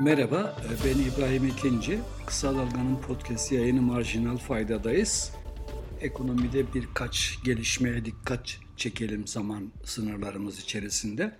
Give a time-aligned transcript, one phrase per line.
[0.00, 1.98] Merhaba, ben İbrahim Ekinci.
[2.26, 5.32] Kısa Dalga'nın podcast yayını Marjinal Fayda'dayız.
[6.00, 11.32] Ekonomide birkaç gelişmeye dikkat çekelim zaman sınırlarımız içerisinde.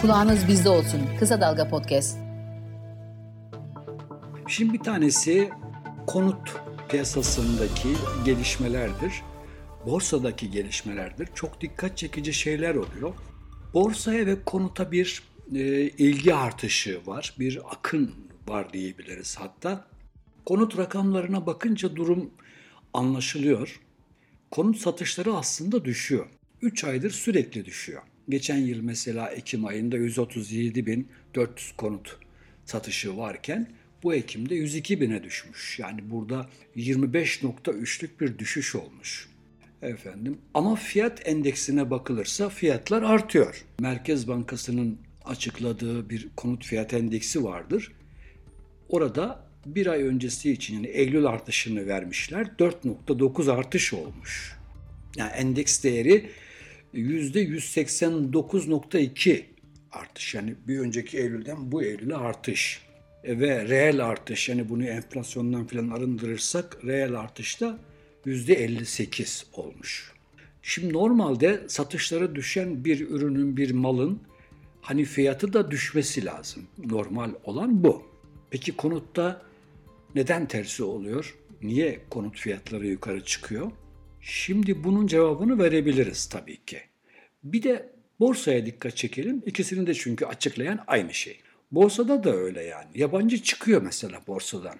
[0.00, 1.00] Kulağınız bizde olsun.
[1.18, 2.18] Kısa Dalga Podcast.
[4.48, 5.50] Şimdi bir tanesi
[6.06, 7.88] konut piyasasındaki
[8.24, 9.22] gelişmelerdir.
[9.86, 11.28] Borsadaki gelişmelerdir.
[11.34, 13.14] Çok dikkat çekici şeyler oluyor.
[13.74, 15.22] Borsaya ve konuta bir
[15.54, 17.34] e, ilgi artışı var.
[17.38, 18.14] Bir akın
[18.48, 19.88] var diyebiliriz hatta.
[20.46, 22.30] Konut rakamlarına bakınca durum
[22.94, 23.80] anlaşılıyor.
[24.50, 26.26] Konut satışları aslında düşüyor.
[26.62, 28.02] 3 aydır sürekli düşüyor.
[28.28, 32.16] Geçen yıl mesela Ekim ayında 137.400 konut
[32.64, 33.72] satışı varken
[34.02, 35.78] bu Ekim'de 102 bine düşmüş.
[35.78, 39.28] Yani burada 25.3'lük bir düşüş olmuş.
[39.82, 43.64] Efendim ama fiyat endeksine bakılırsa fiyatlar artıyor.
[43.80, 47.92] Merkez Bankası'nın açıkladığı bir konut fiyat endeksi vardır.
[48.88, 52.46] Orada bir ay öncesi için yani Eylül artışını vermişler.
[52.58, 54.58] 4.9 artış olmuş.
[55.16, 56.30] Yani endeks değeri
[56.94, 59.42] %189.2
[59.92, 60.34] artış.
[60.34, 62.82] Yani bir önceki Eylül'den bu Eylül'e artış.
[63.24, 67.78] E, ve reel artış yani bunu enflasyondan falan arındırırsak reel artışta
[68.26, 70.12] %58 olmuş.
[70.62, 74.22] Şimdi normalde satışları düşen bir ürünün, bir malın
[74.80, 76.66] hani fiyatı da düşmesi lazım.
[76.78, 78.02] Normal olan bu.
[78.50, 79.42] Peki konutta
[80.14, 81.38] neden tersi oluyor?
[81.62, 83.70] Niye konut fiyatları yukarı çıkıyor?
[84.20, 86.80] Şimdi bunun cevabını verebiliriz tabii ki.
[87.44, 89.42] Bir de borsaya dikkat çekelim.
[89.46, 91.40] İkisini de çünkü açıklayan aynı şey.
[91.72, 92.90] Borsada da öyle yani.
[92.94, 94.76] Yabancı çıkıyor mesela borsadan.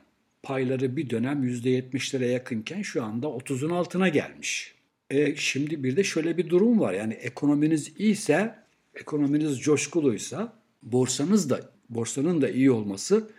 [0.49, 4.75] Payları bir dönem %70'lere yakınken şu anda 30'un altına gelmiş.
[5.11, 6.93] E şimdi bir de şöyle bir durum var.
[6.93, 8.55] Yani ekonominiz iyiyse,
[8.95, 13.31] ekonominiz coşkuluysa borsanız da borsanın da iyi olması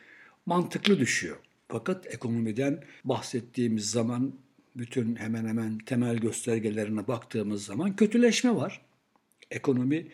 [0.46, 1.38] mantıklı düşüyor.
[1.68, 4.34] Fakat ekonomiden bahsettiğimiz zaman
[4.76, 8.82] bütün hemen hemen temel göstergelerine baktığımız zaman kötüleşme var.
[9.52, 10.08] Ekonomi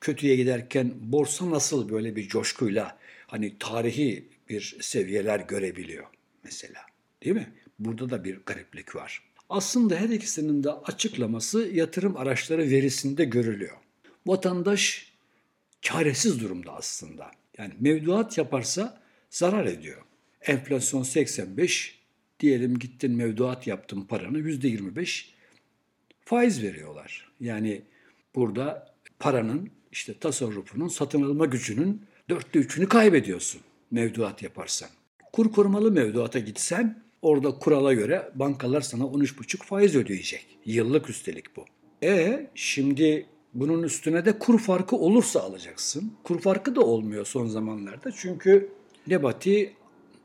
[0.00, 6.06] kötüye giderken borsa nasıl böyle bir coşkuyla hani tarihi bir seviyeler görebiliyor
[6.44, 6.80] mesela.
[7.24, 7.52] Değil mi?
[7.78, 9.22] Burada da bir gariplik var.
[9.48, 13.76] Aslında her ikisinin de açıklaması yatırım araçları verisinde görülüyor.
[14.26, 15.12] Vatandaş
[15.82, 17.30] çaresiz durumda aslında.
[17.58, 19.00] Yani mevduat yaparsa
[19.30, 20.02] zarar ediyor.
[20.40, 22.00] Enflasyon 85,
[22.40, 25.24] diyelim gittin mevduat yaptın paranı %25
[26.24, 27.32] faiz veriyorlar.
[27.40, 27.82] Yani
[28.34, 34.88] burada paranın işte tasarrufunun satın alma gücünün dörtte üçünü kaybediyorsun mevduat yaparsan.
[35.32, 40.46] Kur korumalı mevduata gitsen orada kurala göre bankalar sana 13,5 faiz ödeyecek.
[40.64, 41.64] Yıllık üstelik bu.
[42.02, 46.12] E şimdi bunun üstüne de kur farkı olursa alacaksın.
[46.24, 48.10] Kur farkı da olmuyor son zamanlarda.
[48.16, 48.68] Çünkü
[49.06, 49.72] Nebati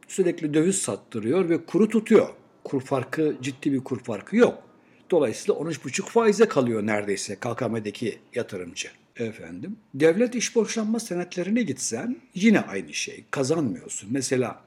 [0.08, 2.30] sürekli döviz sattırıyor ve kuru tutuyor.
[2.64, 4.64] Kur farkı ciddi bir kur farkı yok.
[5.12, 8.90] Dolayısıyla 13,5 faize kalıyor neredeyse KKM'deki yatırımcı.
[9.20, 13.24] Efendim, devlet iş borçlanma senetlerine gitsen yine aynı şey.
[13.32, 14.10] Kazanmıyorsun.
[14.12, 14.62] Mesela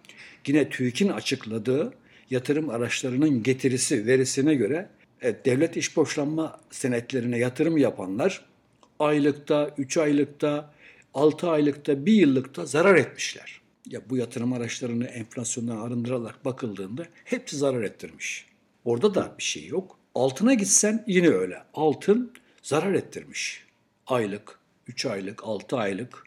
[0.46, 1.94] yine TÜİK'in açıkladığı
[2.30, 4.88] yatırım araçlarının getirisi verisine göre
[5.20, 8.44] evet, devlet iş borçlanma senetlerine yatırım yapanlar
[8.98, 10.74] aylıkta, 3 aylıkta,
[11.14, 13.60] 6 aylıkta, 1 yıllıkta zarar etmişler.
[13.90, 18.46] Ya bu yatırım araçlarını enflasyondan arındırarak bakıldığında hepsi zarar ettirmiş.
[18.84, 19.98] Orada da bir şey yok.
[20.14, 21.62] Altına gitsen yine öyle.
[21.74, 22.32] Altın
[22.62, 23.67] zarar ettirmiş.
[24.08, 26.24] Aylık, 3 aylık, 6 aylık,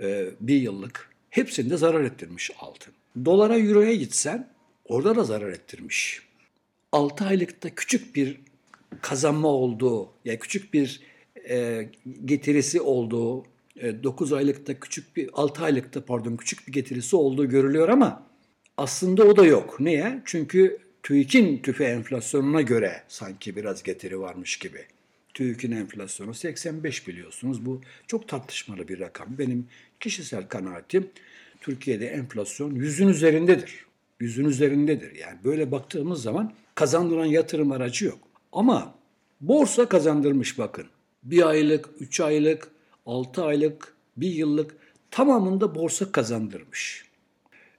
[0.00, 2.94] 1 yıllık hepsinde zarar ettirmiş altın.
[3.24, 4.48] Dolara, euroya gitsen
[4.84, 6.22] orada da zarar ettirmiş.
[6.92, 8.40] 6 aylıkta küçük bir
[9.00, 11.00] kazanma olduğu, yani küçük bir
[11.48, 11.88] e,
[12.24, 13.44] getirisi olduğu,
[13.76, 18.26] e, 9 aylıkta küçük bir, 6 aylıkta pardon küçük bir getirisi olduğu görülüyor ama
[18.76, 19.80] aslında o da yok.
[19.80, 20.22] Niye?
[20.24, 24.86] Çünkü TÜİK'in tüfe enflasyonuna göre sanki biraz getiri varmış gibi.
[25.34, 27.66] TÜİK'in enflasyonu 85 biliyorsunuz.
[27.66, 29.28] Bu çok tartışmalı bir rakam.
[29.38, 29.66] Benim
[30.00, 31.10] kişisel kanaatim
[31.60, 33.86] Türkiye'de enflasyon yüzün üzerindedir.
[34.20, 35.14] Yüzün üzerindedir.
[35.14, 38.18] Yani böyle baktığımız zaman kazandıran yatırım aracı yok.
[38.52, 38.94] Ama
[39.40, 40.86] borsa kazandırmış bakın.
[41.22, 42.68] Bir aylık, üç aylık,
[43.06, 44.76] altı aylık, bir yıllık
[45.10, 47.04] tamamında borsa kazandırmış.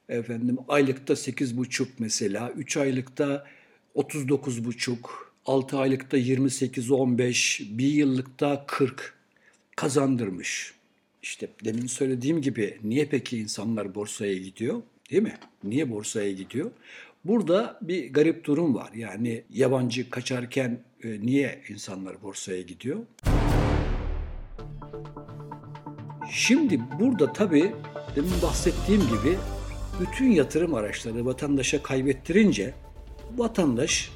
[0.08, 3.46] Efendim aylıkta 8,5 mesela, 3 aylıkta
[3.94, 4.96] 39,5,
[5.46, 9.14] 6 aylıkta 28-15, bir yıllıkta 40
[9.76, 10.74] kazandırmış.
[11.22, 14.82] İşte demin söylediğim gibi niye peki insanlar borsaya gidiyor?
[15.10, 15.38] Değil mi?
[15.64, 16.70] Niye borsaya gidiyor?
[17.24, 18.90] Burada bir garip durum var.
[18.94, 23.00] Yani yabancı kaçarken e, niye insanlar borsaya gidiyor?
[26.30, 27.72] Şimdi burada tabii
[28.16, 29.36] demin bahsettiğim gibi
[30.00, 32.74] bütün yatırım araçları vatandaşa kaybettirince
[33.36, 34.10] vatandaş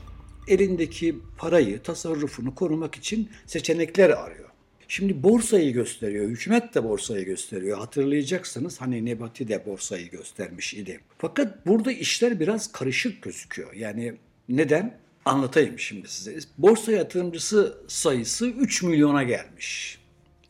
[0.49, 4.49] elindeki parayı, tasarrufunu korumak için seçenekler arıyor.
[4.89, 7.79] Şimdi borsayı gösteriyor, hükümet de borsayı gösteriyor.
[7.79, 11.01] Hatırlayacaksınız hani Nebati de borsayı göstermiş idi.
[11.19, 13.73] Fakat burada işler biraz karışık gözüküyor.
[13.73, 14.15] Yani
[14.49, 14.99] neden?
[15.25, 16.39] Anlatayım şimdi size.
[16.59, 19.99] Borsa yatırımcısı sayısı 3 milyona gelmiş.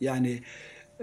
[0.01, 0.39] Yani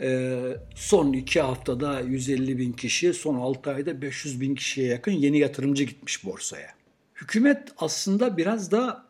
[0.03, 0.39] e,
[0.75, 5.85] son iki haftada 150 bin kişi, son 6 ayda 500 bin kişiye yakın yeni yatırımcı
[5.85, 6.76] gitmiş borsaya.
[7.17, 9.07] Hükümet aslında biraz da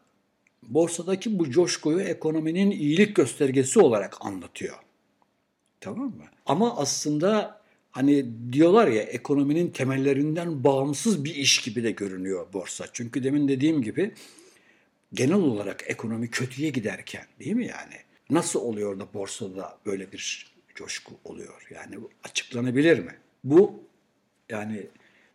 [0.62, 4.76] borsadaki bu coşkuyu ekonominin iyilik göstergesi olarak anlatıyor.
[5.80, 6.24] Tamam mı?
[6.46, 7.60] Ama aslında
[7.90, 12.86] hani diyorlar ya ekonominin temellerinden bağımsız bir iş gibi de görünüyor borsa.
[12.92, 14.14] Çünkü demin dediğim gibi
[15.14, 17.94] genel olarak ekonomi kötüye giderken değil mi yani?
[18.30, 21.66] Nasıl oluyor da borsada böyle bir coşku oluyor?
[21.74, 23.14] Yani açıklanabilir mi?
[23.44, 23.82] Bu
[24.48, 24.86] yani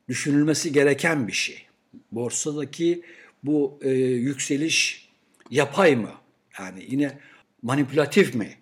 [0.08, 1.71] düşünülmesi gereken bir şey.
[2.12, 3.02] Borsadaki
[3.44, 5.10] bu e, yükseliş
[5.52, 6.12] yapay mı?
[6.60, 7.20] Yani yine
[7.62, 8.58] manipülatif mi?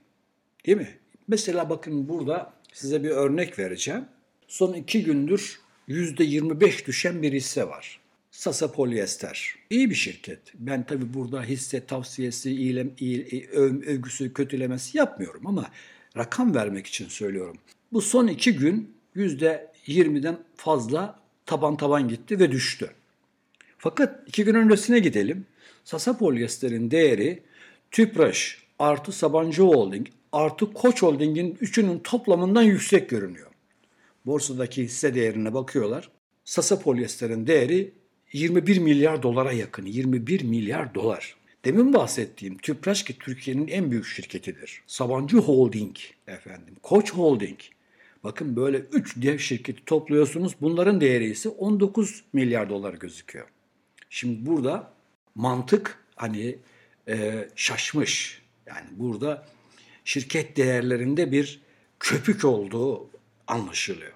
[0.65, 0.89] Değil mi?
[1.27, 4.05] Mesela bakın burada size bir örnek vereceğim.
[4.47, 7.99] Son iki gündür yüzde 25 düşen bir hisse var.
[8.31, 9.55] Sasa Polyester.
[9.69, 10.39] İyi bir şirket.
[10.53, 15.71] Ben tabi burada hisse tavsiyesi, iyilem, iyi, öv, övgüsü, kötülemesi yapmıyorum ama
[16.17, 17.57] rakam vermek için söylüyorum.
[17.93, 22.91] Bu son iki gün yüzde 20'den fazla taban taban gitti ve düştü.
[23.79, 25.45] Fakat iki gün öncesine gidelim.
[25.83, 27.43] Sasa Polyester'in değeri
[27.91, 33.47] Tüpraş artı Sabancı Holding artı Koç Holding'in üçünün toplamından yüksek görünüyor.
[34.25, 36.09] Borsadaki hisse değerine bakıyorlar.
[36.45, 37.93] Sasa Polyester'in değeri
[38.33, 39.85] 21 milyar dolara yakın.
[39.85, 41.35] 21 milyar dolar.
[41.65, 44.81] Demin bahsettiğim Tüpraş ki Türkiye'nin en büyük şirketidir.
[44.87, 45.95] Sabancı Holding
[46.27, 46.75] efendim.
[46.83, 47.59] Koç Holding.
[48.23, 50.53] Bakın böyle 3 dev şirketi topluyorsunuz.
[50.61, 53.47] Bunların değeri ise 19 milyar dolar gözüküyor.
[54.09, 54.93] Şimdi burada
[55.35, 56.55] mantık hani
[57.07, 58.41] e, şaşmış.
[58.67, 59.45] Yani burada
[60.05, 61.61] şirket değerlerinde bir
[61.99, 63.09] köpük olduğu
[63.47, 64.13] anlaşılıyor.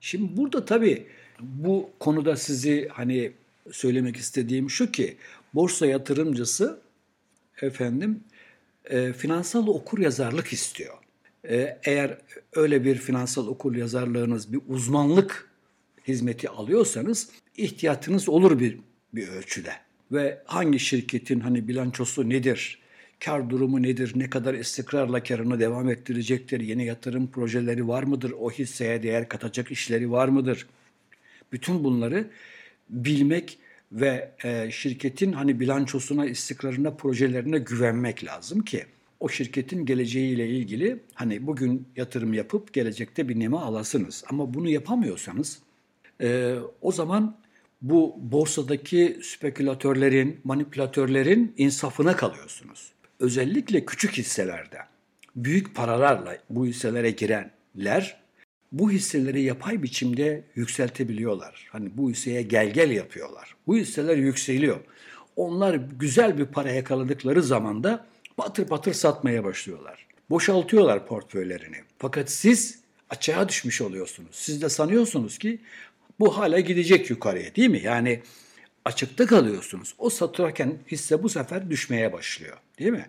[0.00, 1.06] Şimdi burada tabii
[1.40, 3.32] bu konuda sizi hani
[3.72, 5.16] söylemek istediğim şu ki
[5.54, 6.80] borsa yatırımcısı
[7.62, 8.24] efendim
[8.84, 10.94] e, finansal okur yazarlık istiyor.
[11.48, 12.18] E, eğer
[12.52, 15.50] öyle bir finansal okur yazarlığınız bir uzmanlık
[16.08, 18.78] hizmeti alıyorsanız ihtiyatınız olur bir
[19.14, 19.72] bir ölçüde.
[20.12, 22.78] Ve hangi şirketin hani bilançosu nedir,
[23.24, 28.50] kar durumu nedir, ne kadar istikrarla karını devam ettirecektir, yeni yatırım projeleri var mıdır, o
[28.50, 30.66] hisseye değer katacak işleri var mıdır?
[31.52, 32.30] Bütün bunları
[32.90, 33.58] bilmek
[33.92, 38.84] ve e, şirketin hani bilançosuna, istikrarına, projelerine güvenmek lazım ki
[39.20, 44.24] o şirketin geleceğiyle ilgili hani bugün yatırım yapıp gelecekte bir neme alasınız.
[44.30, 45.58] Ama bunu yapamıyorsanız
[46.20, 47.36] e, o zaman
[47.82, 52.92] bu borsadaki spekülatörlerin, manipülatörlerin insafına kalıyorsunuz.
[53.20, 54.78] Özellikle küçük hisselerde
[55.36, 58.20] büyük paralarla bu hisselere girenler
[58.72, 61.68] bu hisseleri yapay biçimde yükseltebiliyorlar.
[61.72, 63.56] Hani bu hisseye gel gel yapıyorlar.
[63.66, 64.80] Bu hisseler yükseliyor.
[65.36, 70.06] Onlar güzel bir para yakaladıkları zaman da patır patır satmaya başlıyorlar.
[70.30, 71.76] Boşaltıyorlar portföylerini.
[71.98, 72.78] Fakat siz
[73.10, 74.36] açığa düşmüş oluyorsunuz.
[74.36, 75.58] Siz de sanıyorsunuz ki
[76.20, 77.80] bu hala gidecek yukarıya değil mi?
[77.84, 78.22] Yani
[78.84, 79.94] açıkta kalıyorsunuz.
[79.98, 83.06] O satırken hisse bu sefer düşmeye başlıyor değil mi?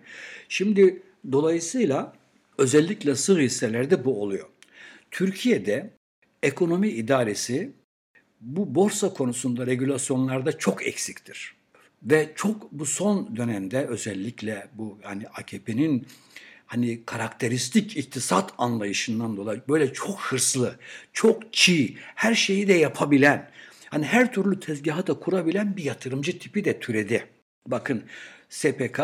[0.48, 1.02] Şimdi
[1.32, 2.16] dolayısıyla
[2.58, 4.48] özellikle sığ hisselerde bu oluyor.
[5.10, 5.90] Türkiye'de
[6.42, 7.72] ekonomi idaresi
[8.40, 11.54] bu borsa konusunda regülasyonlarda çok eksiktir.
[12.02, 16.06] Ve çok bu son dönemde özellikle bu hani AKP'nin
[16.70, 20.78] hani karakteristik iktisat anlayışından dolayı böyle çok hırslı,
[21.12, 23.50] çok çiğ, her şeyi de yapabilen,
[23.88, 27.26] hani her türlü tezgahı da kurabilen bir yatırımcı tipi de türedi.
[27.66, 28.02] Bakın
[28.48, 29.00] SPK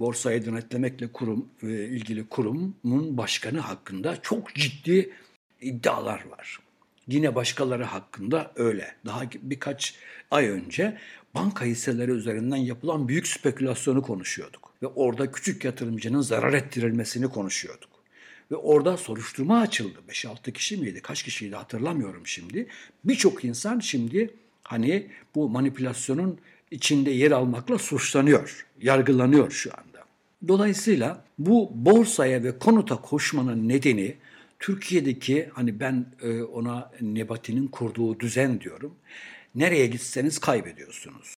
[0.00, 5.12] borsayı denetlemekle kurum e, ilgili kurumun başkanı hakkında çok ciddi
[5.60, 6.58] iddialar var.
[7.08, 8.94] Yine başkaları hakkında öyle.
[9.06, 9.94] Daha birkaç
[10.30, 10.98] ay önce
[11.34, 14.63] banka hisseleri üzerinden yapılan büyük spekülasyonu konuşuyorduk.
[14.82, 17.90] Ve orada küçük yatırımcının zarar ettirilmesini konuşuyorduk.
[18.50, 19.98] Ve orada soruşturma açıldı.
[20.08, 21.02] 5-6 kişi miydi?
[21.02, 22.66] Kaç kişiydi hatırlamıyorum şimdi.
[23.04, 26.38] Birçok insan şimdi hani bu manipülasyonun
[26.70, 30.04] içinde yer almakla suçlanıyor, yargılanıyor şu anda.
[30.48, 34.16] Dolayısıyla bu borsaya ve konuta koşmanın nedeni
[34.58, 38.94] Türkiye'deki hani ben e, ona Nebati'nin kurduğu düzen diyorum.
[39.54, 41.33] Nereye gitseniz kaybediyorsunuz.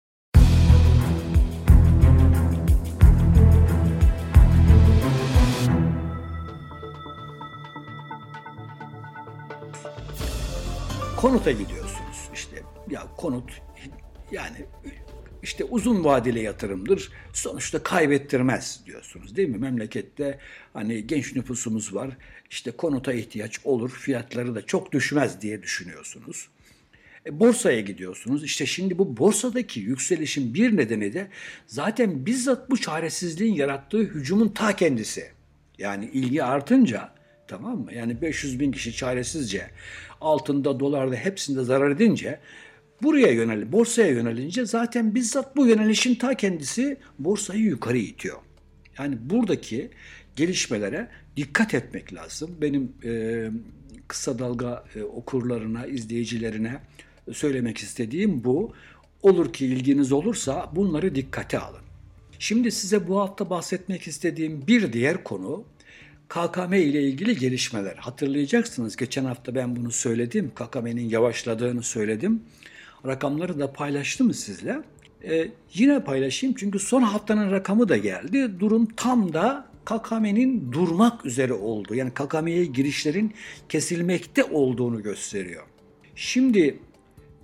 [11.16, 12.28] Konuta gidiyorsunuz.
[12.35, 13.62] İşte ya konut
[14.32, 14.56] yani
[15.42, 17.11] işte uzun vadeli yatırımdır.
[17.32, 19.58] Sonuçta kaybettirmez diyorsunuz değil mi?
[19.58, 20.38] Memlekette
[20.73, 22.16] hani genç nüfusumuz var.
[22.50, 23.90] İşte konuta ihtiyaç olur.
[23.90, 26.49] Fiyatları da çok düşmez diye düşünüyorsunuz.
[27.26, 28.44] E, borsaya gidiyorsunuz.
[28.44, 31.28] İşte şimdi bu borsadaki yükselişin bir nedeni de
[31.66, 35.30] zaten bizzat bu çaresizliğin yarattığı hücumun ta kendisi.
[35.78, 37.16] Yani ilgi artınca
[37.49, 37.95] tamam mı?
[37.95, 39.71] Yani 500 bin kişi çaresizce
[40.21, 42.41] altında, dolarda hepsinde zarar edince
[43.03, 48.38] buraya yönel, borsaya yönelince zaten bizzat bu yönelişin ta kendisi borsayı yukarı itiyor.
[48.99, 49.91] Yani buradaki
[50.37, 52.50] gelişmelere dikkat etmek lazım.
[52.61, 53.50] Benim e,
[54.09, 56.81] kısa dalga e, okurlarına, izleyicilerine
[57.33, 58.73] söylemek istediğim bu.
[59.23, 61.81] Olur ki ilginiz olursa bunları dikkate alın.
[62.38, 65.65] Şimdi size bu hafta bahsetmek istediğim bir diğer konu
[66.28, 67.97] KKM ile ilgili gelişmeler.
[67.97, 70.52] Hatırlayacaksınız geçen hafta ben bunu söyledim.
[70.54, 72.42] KKM'nin yavaşladığını söyledim.
[73.06, 74.83] Rakamları da paylaştım sizle.
[75.25, 78.61] Ee, yine paylaşayım çünkü son haftanın rakamı da geldi.
[78.61, 83.35] Durum tam da KKM'nin durmak üzere olduğu yani KKM'ye girişlerin
[83.68, 85.64] kesilmekte olduğunu gösteriyor.
[86.16, 86.78] Şimdi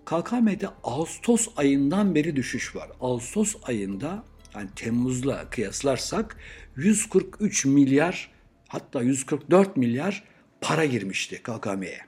[0.04, 2.90] KKM'de Ağustos ayından beri düşüş var.
[3.00, 4.24] Ağustos ayında
[4.54, 6.36] yani Temmuz'la kıyaslarsak
[6.76, 8.31] 143 milyar
[8.72, 10.24] hatta 144 milyar
[10.60, 12.00] para girmişti KKM'ye.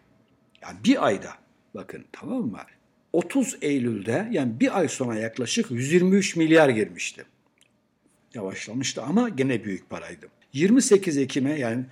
[0.62, 1.30] Yani bir ayda
[1.75, 2.59] bakın tamam mı?
[3.12, 7.25] 30 Eylül'de yani bir ay sonra yaklaşık 123 milyar girmişti.
[8.35, 10.26] Yavaşlamıştı ama gene büyük paraydı.
[10.52, 11.85] 28 Ekim'e yani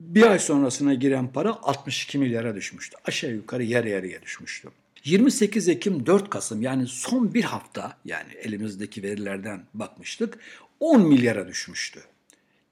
[0.00, 2.96] bir ay sonrasına giren para 62 milyara düşmüştü.
[3.04, 4.68] Aşağı yukarı yarı yarıya düşmüştü.
[5.04, 10.38] 28 Ekim 4 Kasım yani son bir hafta yani elimizdeki verilerden bakmıştık
[10.80, 12.00] 10 milyara düşmüştü.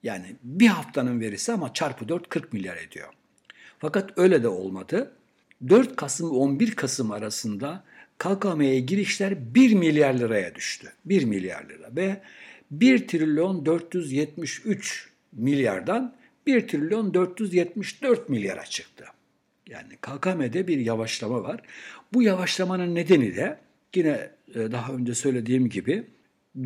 [0.04, 3.08] Yani bir haftanın verisi ama çarpı 4 40 milyar ediyor.
[3.78, 5.12] Fakat öyle de olmadı.
[5.68, 7.84] 4 Kasım 11 Kasım arasında
[8.18, 10.92] KKM'ye girişler 1 milyar liraya düştü.
[11.04, 12.20] 1 milyar lira ve
[12.70, 16.14] 1 trilyon 473 milyardan
[16.46, 19.04] 1 trilyon 474 milyara çıktı.
[19.68, 21.60] Yani KKM'de bir yavaşlama var.
[22.12, 23.58] Bu yavaşlamanın nedeni de
[23.94, 26.04] yine e, daha önce söylediğim gibi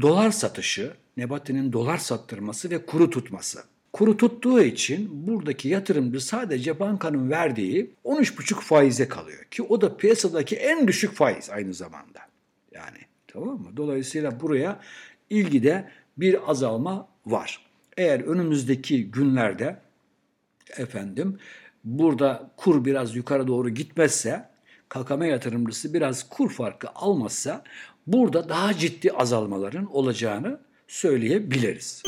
[0.00, 3.64] dolar satışı, Nebati'nin dolar sattırması ve kuru tutması.
[3.92, 9.45] Kuru tuttuğu için buradaki yatırımcı sadece bankanın verdiği 13,5 faize kalıyor.
[9.45, 12.21] Ki o da piyasadaki en düşük faiz aynı zamanda.
[12.73, 13.76] Yani tamam mı?
[13.76, 14.80] Dolayısıyla buraya
[15.30, 17.66] ilgide bir azalma var.
[17.97, 19.76] Eğer önümüzdeki günlerde
[20.76, 21.38] efendim
[21.85, 24.49] burada kur biraz yukarı doğru gitmezse
[24.88, 27.64] KKM yatırımcısı biraz kur farkı almazsa
[28.07, 32.02] burada daha ciddi azalmaların olacağını söyleyebiliriz.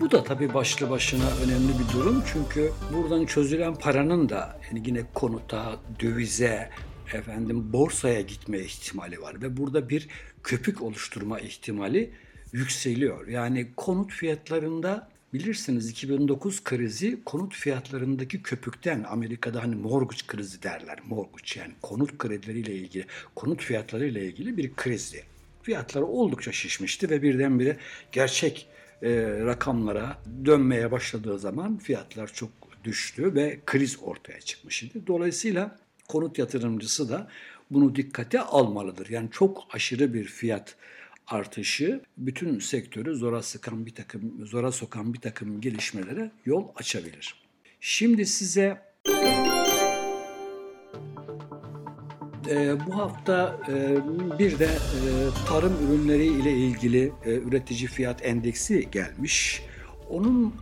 [0.00, 5.02] Bu da tabii başlı başına önemli bir durum çünkü buradan çözülen paranın da yani yine
[5.14, 6.70] konuta, dövize,
[7.14, 10.08] efendim borsaya gitme ihtimali var ve burada bir
[10.42, 12.12] köpük oluşturma ihtimali
[12.52, 13.28] yükseliyor.
[13.28, 20.98] Yani konut fiyatlarında bilirsiniz 2009 krizi konut fiyatlarındaki köpükten Amerika'da hani mortgage krizi derler.
[21.06, 25.24] Mortgage yani konut kredileriyle ilgili, konut fiyatlarıyla ilgili bir krizdi.
[25.62, 27.76] Fiyatları oldukça şişmişti ve birdenbire
[28.12, 28.66] gerçek
[29.02, 29.10] e,
[29.44, 32.50] rakamlara dönmeye başladığı zaman fiyatlar çok
[32.84, 35.06] düştü ve kriz ortaya çıkmış idi.
[35.06, 37.28] Dolayısıyla konut yatırımcısı da
[37.70, 39.08] bunu dikkate almalıdır.
[39.10, 40.76] Yani çok aşırı bir fiyat
[41.26, 47.34] artışı bütün sektörü zora sıkan bir takım zora sokan bir takım gelişmelere yol açabilir.
[47.80, 48.82] Şimdi size
[52.48, 53.96] e, bu hafta e,
[54.38, 55.10] bir de e,
[55.48, 59.62] tarım ürünleri ile ilgili e, üretici fiyat endeksi gelmiş.
[60.10, 60.54] Onun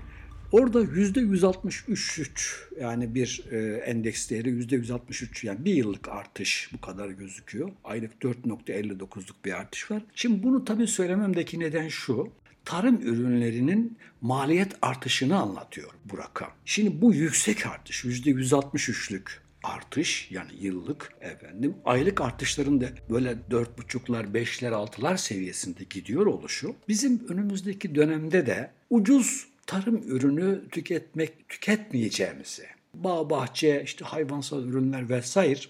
[0.53, 6.81] Orada yüzde 163 yani bir e, endeks değeri yüzde 163 yani bir yıllık artış bu
[6.81, 7.71] kadar gözüküyor.
[7.85, 10.03] Aylık 4.59'luk bir artış var.
[10.15, 12.29] Şimdi bunu tabii söylememdeki neden şu.
[12.65, 16.51] Tarım ürünlerinin maliyet artışını anlatıyor bu rakam.
[16.65, 19.31] Şimdi bu yüksek artış yüzde 163'lük
[19.63, 26.75] artış yani yıllık efendim aylık artışların da böyle dört buçuklar, beşler, altılar seviyesinde gidiyor oluşu
[26.89, 35.61] bizim önümüzdeki dönemde de ucuz tarım ürünü tüketmek tüketmeyeceğimizi, bağ bahçe, işte hayvansal ürünler vesaire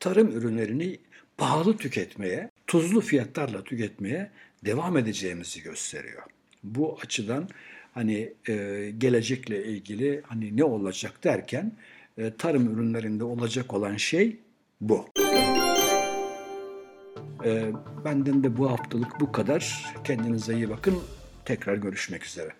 [0.00, 0.98] tarım ürünlerini
[1.38, 4.30] pahalı tüketmeye, tuzlu fiyatlarla tüketmeye
[4.64, 6.22] devam edeceğimizi gösteriyor.
[6.64, 7.48] Bu açıdan
[7.94, 8.54] hani e,
[8.98, 11.72] gelecekle ilgili hani ne olacak derken
[12.18, 14.36] e, tarım ürünlerinde olacak olan şey
[14.80, 15.08] bu.
[17.44, 17.72] E,
[18.04, 19.84] benden de bu haftalık bu kadar.
[20.04, 20.98] Kendinize iyi bakın.
[21.44, 22.59] Tekrar görüşmek üzere.